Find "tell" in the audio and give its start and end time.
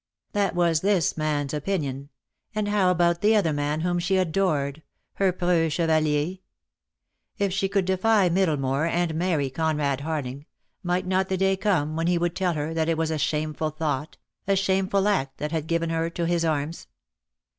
12.35-12.53